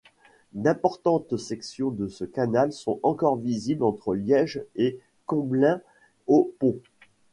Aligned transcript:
D'importantes 0.55 1.37
sections 1.37 1.91
de 1.91 2.07
ce 2.07 2.25
canal 2.25 2.73
sont 2.73 2.99
encore 3.03 3.35
visibles 3.35 3.83
entre 3.83 4.15
Liège 4.15 4.63
et 4.75 4.99
Comblain-au-Pont. 5.27 6.79